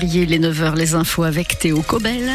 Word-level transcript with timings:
les 0.00 0.38
9h, 0.38 0.76
les 0.76 0.94
infos 0.94 1.24
avec 1.24 1.58
Théo 1.58 1.82
Cobel. 1.82 2.30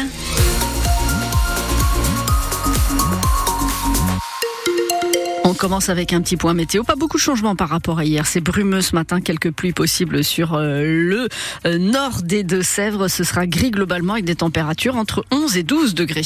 On 5.44 5.54
commence 5.54 5.88
avec 5.88 6.12
un 6.12 6.20
petit 6.20 6.36
point 6.36 6.54
météo. 6.54 6.84
Pas 6.84 6.94
beaucoup 6.94 7.16
de 7.16 7.22
changements 7.22 7.56
par 7.56 7.68
rapport 7.68 7.98
à 7.98 8.04
hier. 8.04 8.26
C'est 8.26 8.40
brumeux 8.40 8.82
ce 8.82 8.94
matin, 8.94 9.20
quelques 9.20 9.50
pluies 9.50 9.72
possibles 9.72 10.22
sur 10.22 10.54
euh, 10.54 10.82
le 10.82 11.28
euh, 11.66 11.78
nord 11.78 12.22
des 12.22 12.44
Deux-Sèvres. 12.44 13.08
Ce 13.08 13.24
sera 13.24 13.46
gris 13.46 13.70
globalement 13.70 14.14
avec 14.14 14.24
des 14.24 14.36
températures 14.36 14.96
entre 14.96 15.24
11 15.32 15.56
et 15.56 15.62
12 15.62 15.94
degrés. 15.94 16.22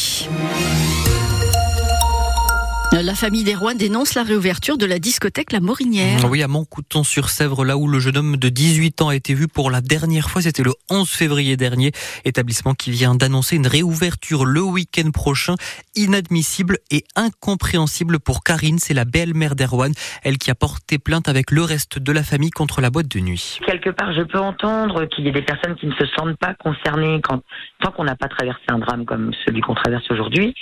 La 3.03 3.15
famille 3.15 3.45
des 3.45 3.55
Rois 3.55 3.73
dénonce 3.73 4.15
la 4.15 4.23
réouverture 4.23 4.77
de 4.77 4.85
la 4.85 4.99
discothèque 4.99 5.53
La 5.53 5.61
Morinière. 5.61 6.29
Oui, 6.29 6.43
à 6.43 6.49
Montcouton-sur-Sèvre, 6.49 7.65
là 7.65 7.79
où 7.79 7.89
le 7.89 7.99
jeune 7.99 8.19
homme 8.19 8.37
de 8.37 8.49
18 8.51 9.01
ans 9.01 9.09
a 9.09 9.17
été 9.17 9.33
vu 9.33 9.49
pour 9.49 9.71
la 9.71 9.81
dernière 9.81 10.29
fois, 10.29 10.43
c'était 10.43 10.63
le 10.63 10.73
11 10.91 11.09
février 11.09 11.57
dernier. 11.57 11.93
Établissement 12.27 12.75
qui 12.75 12.91
vient 12.91 13.15
d'annoncer 13.15 13.57
une 13.57 13.67
réouverture 13.67 14.45
le 14.45 14.61
week-end 14.61 15.11
prochain, 15.13 15.55
inadmissible 15.97 16.79
et 16.91 17.05
incompréhensible 17.17 18.21
pour 18.21 18.45
Karine. 18.45 18.79
C'est 18.79 18.93
la 18.93 19.07
belle-mère 19.07 19.55
d'Erwan, 19.55 19.93
elle 20.23 20.37
qui 20.37 20.51
a 20.51 20.55
porté 20.55 20.99
plainte 20.99 21.27
avec 21.27 21.53
le 21.53 21.63
reste 21.63 21.99
de 21.99 22.13
la 22.13 22.23
famille 22.23 22.51
contre 22.51 22.83
la 22.83 22.91
boîte 22.91 23.09
de 23.09 23.21
nuit. 23.21 23.61
Quelque 23.65 23.91
part, 23.91 24.13
je 24.13 24.23
peux 24.23 24.41
entendre 24.41 25.07
qu'il 25.07 25.25
y 25.25 25.29
ait 25.29 25.33
des 25.33 25.43
personnes 25.43 25.77
qui 25.77 25.87
ne 25.87 25.95
se 25.95 26.05
sentent 26.19 26.37
pas 26.37 26.53
concernées 26.55 27.21
quand, 27.23 27.41
tant 27.83 27.93
qu'on 27.93 28.05
n'a 28.05 28.17
pas 28.17 28.29
traversé 28.29 28.61
un 28.69 28.79
drame 28.79 29.07
comme 29.07 29.31
celui 29.47 29.63
qu'on 29.63 29.75
traverse 29.75 30.05
aujourd'hui. 30.11 30.55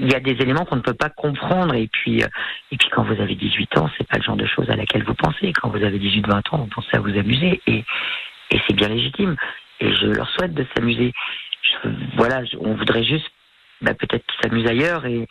Il 0.00 0.12
y 0.12 0.14
a 0.14 0.20
des 0.20 0.32
éléments 0.32 0.64
qu'on 0.64 0.76
ne 0.76 0.80
peut 0.80 0.94
pas 0.94 1.10
comprendre 1.10 1.74
et 1.78 1.88
puis, 1.88 2.22
euh, 2.22 2.28
et 2.70 2.76
puis 2.76 2.88
quand 2.90 3.04
vous 3.04 3.20
avez 3.20 3.34
18 3.34 3.78
ans, 3.78 3.90
c'est 3.96 4.06
pas 4.06 4.18
le 4.18 4.22
genre 4.22 4.36
de 4.36 4.46
choses 4.46 4.68
à 4.70 4.76
laquelle 4.76 5.04
vous 5.04 5.14
pensez. 5.14 5.52
Quand 5.52 5.70
vous 5.70 5.82
avez 5.82 5.98
18-20 5.98 6.54
ans, 6.54 6.58
vous 6.58 6.66
pensez 6.66 6.96
à 6.96 7.00
vous 7.00 7.16
amuser 7.16 7.60
et, 7.66 7.84
c'est 8.66 8.74
bien 8.74 8.88
légitime. 8.88 9.36
Et 9.80 9.92
je 9.94 10.06
leur 10.06 10.28
souhaite 10.30 10.54
de 10.54 10.66
s'amuser. 10.74 11.12
Voilà, 12.16 12.42
on 12.60 12.74
voudrait 12.74 13.04
juste 13.04 13.30
bah, 13.80 13.94
peut-être 13.94 14.24
qu'ils 14.26 14.42
s'amusent 14.42 14.66
ailleurs 14.66 15.06
et 15.06 15.26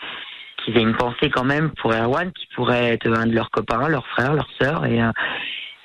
qu'ils 0.64 0.78
aient 0.78 0.82
une 0.82 0.96
pensée 0.96 1.30
quand 1.30 1.44
même 1.44 1.72
pour 1.82 1.94
Erwan 1.94 2.32
qui 2.32 2.48
pourrait 2.56 2.94
être 2.94 3.08
un 3.08 3.26
de 3.26 3.34
leurs 3.34 3.50
copains, 3.50 3.90
leur 3.90 4.06
frère, 4.08 4.34
leur 4.34 4.48
sœur 4.60 4.86
et 4.86 5.02
euh, 5.02 5.12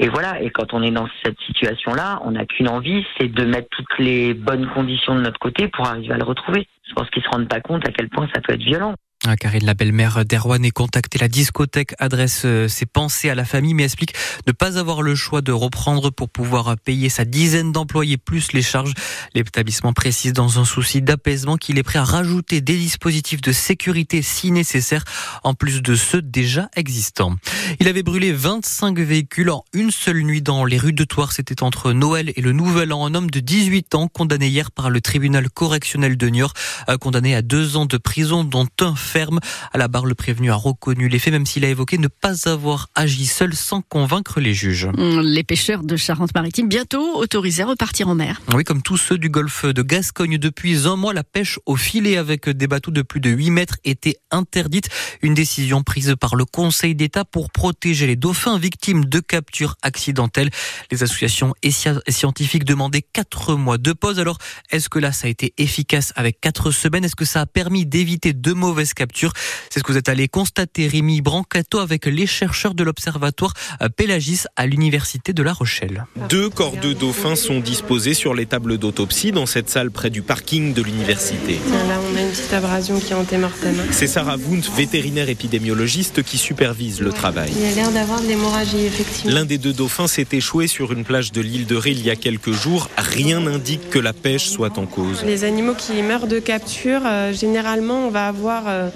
et 0.03 0.09
voilà, 0.09 0.43
et 0.43 0.51
quand 0.51 0.75
on 0.75 0.83
est 0.83 0.91
dans 0.91 1.09
cette 1.25 1.39
situation-là, 1.47 2.21
on 2.25 2.33
n'a 2.33 2.45
qu'une 2.45 2.69
envie, 2.69 3.07
c'est 3.17 3.29
de 3.29 3.45
mettre 3.45 3.69
toutes 3.71 3.99
les 4.01 4.35
bonnes 4.35 4.69
conditions 4.75 5.15
de 5.15 5.21
notre 5.21 5.39
côté 5.39 5.69
pour 5.69 5.87
arriver 5.87 6.13
à 6.13 6.17
le 6.17 6.25
retrouver. 6.25 6.67
Je 6.89 6.93
pense 6.95 7.09
qu'ils 7.11 7.23
se 7.23 7.29
rendent 7.29 7.49
pas 7.49 7.61
compte 7.61 7.87
à 7.87 7.93
quel 7.93 8.09
point 8.09 8.29
ça 8.35 8.41
peut 8.41 8.53
être 8.53 8.65
violent. 8.65 8.97
Karine, 9.39 9.65
la 9.65 9.75
belle-mère 9.75 10.25
d'Erwan, 10.25 10.65
est 10.65 10.73
contactée. 10.73 11.19
La 11.19 11.29
discothèque 11.29 11.95
adresse 12.01 12.43
euh, 12.45 12.67
ses 12.67 12.87
pensées 12.87 13.31
à 13.31 13.37
la 13.37 13.45
famille, 13.45 13.73
mais 13.73 13.85
explique 13.85 14.15
ne 14.49 14.53
pas 14.53 14.79
avoir 14.79 15.01
le 15.01 15.15
choix 15.15 15.43
de 15.43 15.53
reprendre 15.53 16.11
pour 16.11 16.29
pouvoir 16.29 16.77
payer 16.77 17.09
sa 17.09 17.25
dizaine 17.25 17.71
d'employés 17.71 18.17
plus 18.17 18.53
les 18.53 18.63
charges. 18.63 18.95
L'établissement 19.35 19.93
précise 19.93 20.33
dans 20.33 20.59
un 20.59 20.65
souci 20.65 21.03
d'apaisement 21.03 21.57
qu'il 21.57 21.79
est 21.79 21.85
prêt 21.85 22.01
à 22.01 22.05
rajouter 22.05 22.61
des 22.61 22.77
dispositifs 22.77 23.41
de 23.41 23.53
sécurité 23.53 24.23
si 24.23 24.51
nécessaire, 24.51 25.05
en 25.45 25.55
plus 25.55 25.83
de 25.83 25.95
ceux 25.95 26.21
déjà 26.21 26.69
existants. 26.75 27.37
Il 27.79 27.87
avait 27.87 28.03
brûlé 28.03 28.33
25 28.33 28.99
véhicules 28.99 29.51
en 29.51 29.65
une 29.73 29.93
seule 29.93 30.23
nuit 30.23 30.43
dans 30.43 30.65
les 30.65 30.79
rues 30.79 30.93
de 30.93 31.05
Toire. 31.05 31.31
C'était 31.31 31.63
entre 31.63 31.93
Noël 31.93 32.33
et 32.35 32.41
le 32.41 32.51
Nouvel 32.51 32.93
An. 32.93 33.07
Un 33.07 33.15
homme 33.15 33.31
de 33.31 33.39
18 33.39 33.95
ans 33.95 34.09
condamné 34.09 34.49
hier 34.49 34.73
par 34.73 34.91
le 34.91 35.01
tribunal 35.01 35.49
correctionnel 35.49 36.17
de 36.17 36.29
Niort, 36.29 36.55
condamné 37.01 37.37
à 37.37 37.43
deux 37.43 37.77
ans 37.77 37.87
de 37.87 37.99
prison, 37.99 38.43
dont 38.43 38.67
un 38.81 38.97
ferme. 39.13 39.41
À 39.73 39.79
la 39.79 39.89
barre, 39.89 40.07
le 40.07 40.15
prévenu 40.15 40.51
a 40.51 40.55
reconnu 40.55 41.09
les 41.09 41.19
faits, 41.19 41.35
même 41.35 41.45
s'il 41.45 41.67
a 41.67 41.69
évoqué 41.69 41.99
ne 41.99 42.09
pas 42.09 42.49
avoir 42.49 42.89
agi 42.95 43.27
seul 43.27 43.55
sans 43.55 43.83
convaincre 43.83 44.41
les 44.41 44.55
juges. 44.55 44.89
Hum, 44.97 45.21
les 45.21 45.45
pêcheurs 45.45 45.83
de 45.83 45.97
Charente-Maritime, 45.97 46.67
bientôt 46.67 47.19
autorisés 47.19 47.63
à 47.63 47.67
repartir 47.67 48.09
en 48.09 48.15
mer. 48.15 48.41
Oui, 48.55 48.65
comme 48.65 48.81
tous 48.81 48.97
ceux 48.97 49.19
du 49.19 49.29
golfe 49.29 49.67
de 49.67 49.83
Gascogne. 49.83 50.39
Depuis 50.39 50.87
un 50.87 50.97
mois, 50.97 51.13
la 51.13 51.25
pêche 51.25 51.59
au 51.67 51.77
filet 51.77 52.17
avec 52.17 52.49
des 52.49 52.67
bateaux 52.67 52.91
de 52.91 53.03
plus 53.03 53.21
de 53.21 53.29
8 53.29 53.51
mètres 53.51 53.77
était 53.85 54.17
interdite. 54.31 54.89
Une 55.21 55.35
décision 55.35 55.83
prise 55.83 56.15
par 56.19 56.35
le 56.37 56.47
Conseil 56.47 56.95
d'État 56.95 57.27
pour 57.27 57.51
protéger 57.51 58.07
les 58.07 58.17
dauphins 58.17 58.59
victimes 58.59 59.05
de 59.05 59.21
captures 59.21 59.77
accidentelles. 59.83 60.51
Les 60.91 61.03
associations 61.03 61.55
et 61.63 61.71
scientifiques 61.71 62.65
demandaient 62.65 63.05
4 63.13 63.57
mois 63.57 63.77
de 63.77 63.93
pause. 63.93 64.19
Alors, 64.19 64.39
est-ce 64.71 64.89
que 64.89 64.99
là, 64.99 65.13
ça 65.13 65.27
a 65.27 65.31
été 65.31 65.53
efficace 65.59 66.15
avec 66.17 66.41
4 66.41 66.71
semaines? 66.71 67.05
Est-ce 67.05 67.17
que 67.17 67.27
ça 67.27 67.43
a 67.43 67.47
permis 67.47 67.85
d'éviter 67.85 68.33
de 68.33 68.53
mauvaises 68.53 68.95
capture. 69.03 69.33
C'est 69.69 69.81
ce 69.81 69.85
que 69.85 69.91
vous 69.91 69.99
êtes 69.99 70.09
allé 70.09 70.29
constater, 70.29 70.87
Rémi 70.87 71.23
Brancato, 71.23 71.81
avec 71.81 72.07
les 72.07 72.29
chercheurs 72.29 72.75
de 72.75 72.85
l'Observatoire 72.85 73.53
Pélagis 73.97 74.43
à 74.55 74.67
l'Université 74.67 75.33
de 75.33 75.43
La 75.43 75.53
Rochelle. 75.53 76.07
Deux 76.29 76.49
corps 76.49 76.77
de 76.77 76.93
dauphins 76.93 77.35
sont 77.35 77.59
disposés 77.59 78.15
sur 78.15 78.33
les 78.33 78.47
tables 78.47 78.79
d'autopsie 78.79 79.33
dans 79.33 79.47
cette 79.47 79.69
salle 79.69 79.91
près 79.91 80.11
du 80.11 80.23
parking 80.23 80.73
de 80.73 80.83
l'université. 80.83 81.55
Là, 81.89 81.99
on 82.09 82.17
a 82.17 82.21
une 82.21 82.31
petite 82.31 82.53
abrasion 82.53 83.01
qui 83.01 83.13
est 83.13 83.17
antémortème. 83.17 83.77
C'est 83.91 84.07
Sarah 84.07 84.37
Wundt, 84.37 84.71
vétérinaire 84.77 85.29
épidémiologiste, 85.29 86.23
qui 86.23 86.39
supervise 86.39 87.01
le 87.01 87.11
travail. 87.11 87.51
Il 87.57 87.65
a 87.65 87.73
l'air 87.73 87.91
d'avoir 87.91 88.21
de 88.21 88.29
l'hémorragie, 88.29 88.85
effectivement. 88.87 89.35
L'un 89.35 89.45
des 89.45 89.59
deux 89.59 89.73
dauphins 89.73 90.07
s'est 90.07 90.29
échoué 90.31 90.69
sur 90.69 90.93
une 90.93 91.05
plage 91.05 91.33
de 91.33 91.41
l'île 91.41 91.67
de 91.67 91.75
Ré 91.77 91.91
il 91.91 92.05
y 92.05 92.11
a 92.11 92.17
quelques 92.17 92.53
jours. 92.53 92.89
Rien 92.97 93.41
n'indique 93.41 93.91
que 93.91 93.99
la 93.99 94.13
pêche 94.13 94.47
soit 94.47 94.79
en 94.79 94.87
cause. 94.87 95.25
Les 95.25 95.43
animaux 95.43 95.75
qui 95.75 96.01
meurent 96.03 96.29
de 96.29 96.39
capture, 96.39 97.01
euh, 97.05 97.33
généralement, 97.33 98.07
on 98.07 98.11
va 98.11 98.29
avoir 98.29 98.65
euh, 98.69 98.89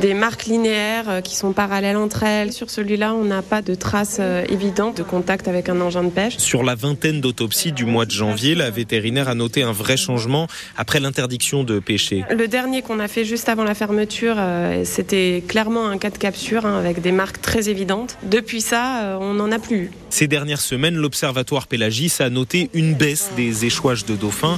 des 0.00 0.14
marques 0.14 0.46
linéaires 0.46 1.08
euh, 1.08 1.20
qui 1.20 1.36
sont 1.36 1.52
parallèles 1.52 1.96
entre 1.96 2.22
elles. 2.22 2.52
Sur 2.52 2.70
celui-là, 2.70 3.14
on 3.14 3.24
n'a 3.24 3.42
pas 3.42 3.62
de 3.62 3.74
traces 3.74 4.18
euh, 4.20 4.44
évidentes 4.48 4.96
de 4.96 5.02
contact 5.02 5.48
avec 5.48 5.68
un 5.68 5.80
engin 5.80 6.02
de 6.04 6.10
pêche. 6.10 6.38
Sur 6.38 6.62
la 6.62 6.74
vingtaine 6.74 7.20
d'autopsies 7.20 7.72
du 7.72 7.84
mois 7.84 8.06
de 8.06 8.10
janvier, 8.10 8.54
la 8.54 8.70
vétérinaire 8.70 9.28
a 9.28 9.34
noté 9.34 9.62
un 9.62 9.72
vrai 9.72 9.96
changement 9.96 10.46
après 10.76 11.00
l'interdiction 11.00 11.64
de 11.64 11.78
pêcher. 11.78 12.24
Le 12.30 12.48
dernier 12.48 12.82
qu'on 12.82 13.00
a 13.00 13.08
fait 13.08 13.24
juste 13.24 13.48
avant 13.48 13.64
la 13.64 13.74
fermeture, 13.74 14.36
c'était 14.84 15.42
clairement 15.46 15.88
un 15.88 15.98
cas 15.98 16.10
de 16.10 16.18
capture 16.18 16.66
hein, 16.66 16.78
avec 16.78 17.00
des 17.00 17.12
marques 17.12 17.40
très 17.40 17.68
évidentes. 17.68 18.16
Depuis 18.22 18.60
ça, 18.60 19.18
on 19.20 19.34
n'en 19.34 19.50
a 19.52 19.58
plus 19.58 19.76
eu. 19.76 19.90
Ces 20.14 20.28
dernières 20.28 20.60
semaines, 20.60 20.94
l'Observatoire 20.94 21.66
Pélagis 21.66 22.12
a 22.20 22.30
noté 22.30 22.70
une 22.72 22.94
baisse 22.94 23.30
des 23.36 23.64
échouages 23.64 24.04
de 24.04 24.14
dauphins. 24.14 24.56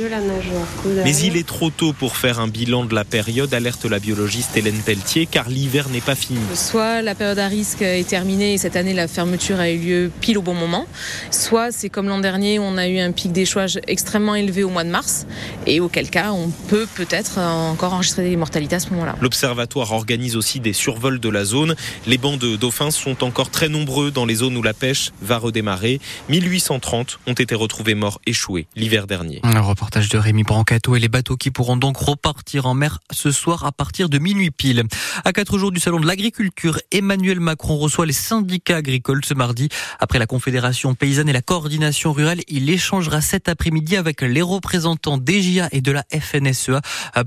Mais 1.03 1.17
il 1.17 1.39
est 1.39 1.47
trop 1.47 1.71
tôt 1.71 1.95
pour 1.95 2.19
faire 2.19 2.41
un 2.41 2.47
bilan 2.47 2.85
de 2.85 2.95
la 2.95 3.07
période, 3.07 3.55
alerte 3.55 3.87
la 3.87 3.99
biologiste 3.99 4.55
Hélène 4.55 4.83
Pelletier, 4.85 5.25
car 5.25 5.49
l'hiver 5.49 5.89
n'est 5.89 6.03
pas 6.03 6.15
fini. 6.15 6.41
Soit 6.53 7.01
la 7.01 7.15
période 7.15 7.39
à 7.39 7.49
risque 7.49 7.81
est 7.81 8.07
terminée 8.07 8.53
et 8.53 8.59
cette 8.59 8.77
année 8.77 8.93
la 8.93 9.09
fermeture 9.09 9.59
a 9.59 9.71
eu 9.71 9.79
lieu 9.79 10.11
pile 10.21 10.37
au 10.37 10.43
bon 10.43 10.53
moment, 10.53 10.87
soit 11.31 11.73
c'est 11.73 11.89
comme 11.89 12.09
l'an 12.09 12.21
dernier, 12.21 12.59
on 12.59 12.77
a 12.77 12.87
eu 12.87 12.99
un 12.99 13.13
pic 13.13 13.33
d'échouage 13.33 13.81
extrêmement 13.87 14.35
élevé 14.35 14.63
au 14.63 14.69
mois 14.69 14.85
de 14.85 14.91
mars, 14.91 15.27
et 15.67 15.81
auquel 15.81 16.11
cas 16.11 16.33
on 16.33 16.51
peut 16.69 16.87
peut-être 16.97 17.39
encore 17.39 17.95
enregistrer 17.95 18.29
des 18.29 18.37
mortalités 18.37 18.77
à 18.77 18.81
ce 18.81 18.91
moment-là. 18.91 19.17
L'Observatoire 19.23 19.93
organise 19.93 20.37
aussi 20.37 20.61
des 20.61 20.75
survols 20.75 21.19
de 21.19 21.31
la 21.31 21.47
zone. 21.47 21.77
Les 22.07 22.19
bancs 22.19 22.39
de 22.39 22.57
dauphins 22.57 22.91
sont 22.91 23.25
encore 23.25 23.49
très 23.49 23.71
nombreux 23.71 24.11
dans 24.11 24.27
les 24.27 24.35
zones 24.35 24.59
où 24.59 24.63
la 24.63 24.75
pêche 24.75 25.13
va 25.23 25.39
redémarrer. 25.47 26.01
1830 26.29 27.19
ont 27.27 27.33
été 27.33 27.55
retrouvés 27.55 27.95
morts 27.95 28.21
échoués 28.27 28.67
l'hiver 28.77 29.07
dernier. 29.07 29.41
Un 29.43 29.61
reportage 29.61 30.09
de 30.09 30.19
Rémi 30.19 30.43
Brancato 30.43 30.95
et 30.97 31.01
les 31.01 31.09
bateaux 31.09 31.37
qui 31.37 31.51
pourront 31.51 31.77
donc 31.77 31.97
repartir 31.97 32.67
en 32.67 32.75
mer 32.75 33.01
ce 33.11 33.31
soir 33.31 33.65
à 33.65 33.73
partir 33.73 34.09
de 34.09 34.19
minuit 34.19 34.51
pile. 34.51 34.85
À 35.25 35.33
quatre 35.33 35.59
jours 35.59 35.73
du 35.73 35.81
salon 35.81 36.01
de 36.01 36.07
l'agriculture, 36.07 36.79
Emmanuel 36.93 37.41
Macron 37.41 37.77
reçoit 37.77 38.07
les 38.07 38.13
syndicats 38.13 38.77
agricoles 38.77 39.25
ce 39.25 39.35
mardi. 39.35 39.69
Après 40.01 40.19
la 40.19 40.27
Confédération 40.27 40.95
paysanne 40.95 41.29
et 41.29 41.33
la 41.33 41.43
coordination 41.43 42.13
rurale, 42.13 42.41
il 42.49 42.69
échangera 42.71 43.21
cet 43.21 43.49
après-midi 43.49 43.97
avec 43.97 44.23
les 44.23 44.43
représentants 44.43 45.19
d'EGIA 45.19 45.69
et 45.73 45.81
de 45.81 45.93
la 45.93 46.05
FNSEA 46.13 46.81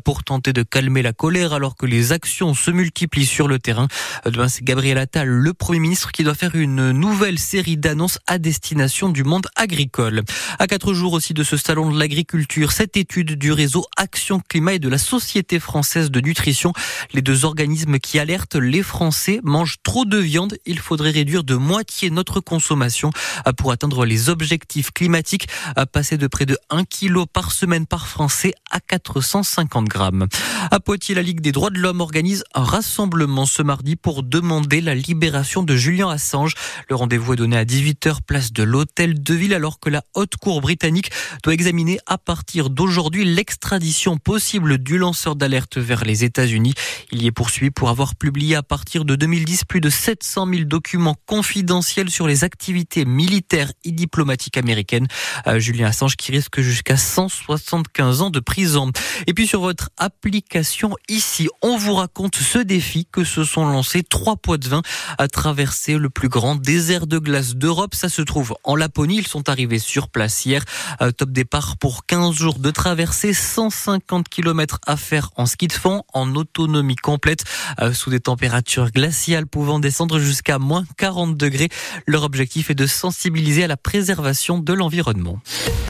pour 0.03 0.23
tenter 0.23 0.53
de 0.53 0.63
calmer 0.63 1.01
la 1.01 1.13
colère 1.13 1.53
alors 1.53 1.75
que 1.75 1.85
les 1.85 2.11
actions 2.11 2.53
se 2.53 2.71
multiplient 2.71 3.25
sur 3.25 3.47
le 3.47 3.59
terrain. 3.59 3.87
Demain, 4.25 4.47
c'est 4.47 4.63
Gabriel 4.63 4.97
Attal, 4.97 5.27
le 5.27 5.53
Premier 5.53 5.79
ministre, 5.79 6.11
qui 6.11 6.23
doit 6.23 6.33
faire 6.33 6.55
une 6.55 6.91
nouvelle 6.91 7.39
série 7.39 7.77
d'annonces 7.77 8.08
à 8.25 8.39
destination 8.39 9.09
du 9.09 9.23
monde 9.23 9.47
agricole. 9.55 10.23
À 10.57 10.65
quatre 10.65 10.93
jours 10.93 11.13
aussi 11.13 11.33
de 11.33 11.43
ce 11.43 11.57
salon 11.57 11.91
de 11.91 11.99
l'agriculture, 11.99 12.71
cette 12.71 12.97
étude 12.97 13.33
du 13.33 13.51
réseau 13.51 13.85
Action 13.97 14.39
Climat 14.39 14.73
et 14.73 14.79
de 14.79 14.89
la 14.89 14.97
Société 14.97 15.59
française 15.59 16.09
de 16.09 16.21
nutrition, 16.21 16.73
les 17.13 17.21
deux 17.21 17.45
organismes 17.45 17.99
qui 17.99 18.19
alertent 18.19 18.55
les 18.55 18.83
Français 18.83 19.39
mangent 19.43 19.77
trop 19.83 20.05
de 20.05 20.17
viande. 20.17 20.57
Il 20.65 20.79
faudrait 20.79 21.11
réduire 21.11 21.43
de 21.43 21.55
moitié 21.55 22.09
notre 22.09 22.39
consommation 22.39 23.11
pour 23.57 23.71
atteindre 23.71 24.05
les 24.05 24.29
objectifs 24.29 24.91
climatiques, 24.91 25.47
passer 25.91 26.17
de 26.17 26.27
près 26.27 26.45
de 26.45 26.57
1 26.69 26.85
kg 26.85 27.25
par 27.31 27.51
semaine 27.51 27.85
par 27.85 28.07
Français 28.07 28.53
à 28.71 28.79
450 28.79 29.85
grammes. 29.85 30.27
À 30.71 30.79
Poitiers, 30.79 31.15
la 31.15 31.21
Ligue 31.21 31.41
des 31.41 31.51
droits 31.51 31.69
de 31.69 31.79
l'homme 31.79 32.01
organise 32.01 32.43
un 32.53 32.63
rassemblement 32.63 33.45
ce 33.45 33.61
mardi 33.61 33.95
pour 33.95 34.23
demander 34.23 34.81
la 34.81 34.95
libération 34.95 35.63
de 35.63 35.75
Julien 35.75 36.09
Assange. 36.09 36.53
Le 36.89 36.95
rendez-vous 36.95 37.33
est 37.33 37.37
donné 37.37 37.57
à 37.57 37.65
18 37.65 37.98
18h 37.99 38.21
place 38.25 38.53
de 38.53 38.63
l'Hôtel 38.63 39.21
de 39.21 39.33
Ville 39.33 39.53
alors 39.53 39.79
que 39.79 39.89
la 39.89 40.03
haute 40.13 40.35
cour 40.37 40.61
britannique 40.61 41.11
doit 41.43 41.53
examiner 41.53 41.99
à 42.05 42.17
partir 42.17 42.69
d'aujourd'hui 42.69 43.25
l'extradition 43.25 44.17
possible 44.17 44.77
du 44.77 44.97
lanceur 44.97 45.35
d'alerte 45.35 45.77
vers 45.77 46.03
les 46.03 46.23
États-Unis. 46.23 46.73
Il 47.11 47.23
y 47.23 47.27
est 47.27 47.31
poursuivi 47.31 47.71
pour 47.71 47.89
avoir 47.89 48.15
publié 48.15 48.55
à 48.55 48.63
partir 48.63 49.05
de 49.05 49.15
2010 49.15 49.65
plus 49.65 49.81
de 49.81 49.89
700 49.89 50.47
000 50.47 50.63
documents 50.63 51.15
confidentiels 51.25 52.09
sur 52.09 52.27
les 52.27 52.43
activités 52.43 53.05
militaires 53.05 53.71
et 53.83 53.91
diplomatiques 53.91 54.57
américaines. 54.57 55.07
Euh, 55.47 55.59
Julien 55.59 55.87
Assange 55.87 56.15
qui 56.15 56.31
risque 56.31 56.61
jusqu'à 56.61 56.97
175 56.97 58.21
ans 58.21 58.29
de 58.29 58.39
prison. 58.39 58.91
Et 59.27 59.33
puis 59.33 59.47
sur 59.47 59.61
votre 59.61 59.89
application 59.97 60.95
ici, 61.09 61.49
on 61.61 61.77
vous 61.77 61.95
raconte 61.95 62.35
ce 62.35 62.59
défi 62.59 63.07
que 63.11 63.23
se 63.23 63.43
sont 63.43 63.65
lancés 63.65 64.03
trois 64.03 64.37
poids 64.37 64.57
de 64.57 64.67
vin 64.67 64.81
à 65.17 65.27
traverser 65.27 65.97
le 65.97 66.09
plus 66.09 66.29
grand 66.29 66.55
désert 66.55 67.07
de 67.07 67.17
glace 67.17 67.55
d'Europe. 67.55 67.88
Ça 67.93 68.09
se 68.09 68.21
trouve 68.21 68.55
en 68.63 68.75
Laponie. 68.75 69.17
Ils 69.17 69.27
sont 69.27 69.49
arrivés 69.49 69.79
sur 69.79 70.09
place 70.09 70.45
hier. 70.45 70.63
Euh, 71.01 71.11
top 71.11 71.31
départ 71.31 71.77
pour 71.77 72.05
15 72.05 72.33
jours 72.35 72.59
de 72.59 72.71
traversée, 72.71 73.33
150 73.33 74.29
km 74.29 74.79
à 74.85 74.97
faire 74.97 75.31
en 75.35 75.45
ski 75.45 75.67
de 75.67 75.73
fond, 75.73 76.03
en 76.13 76.35
autonomie 76.35 76.95
complète, 76.95 77.43
euh, 77.81 77.93
sous 77.93 78.09
des 78.09 78.19
températures 78.19 78.91
glaciales 78.91 79.47
pouvant 79.47 79.79
descendre 79.79 80.19
jusqu'à 80.19 80.59
moins 80.59 80.85
40 80.97 81.37
degrés. 81.37 81.69
Leur 82.05 82.23
objectif 82.23 82.69
est 82.69 82.75
de 82.75 82.87
sensibiliser 82.87 83.63
à 83.63 83.67
la 83.67 83.77
préservation 83.77 84.59
de 84.59 84.73
l'environnement. 84.73 85.39